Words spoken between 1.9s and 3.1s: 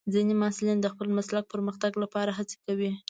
لپاره هڅه کوي.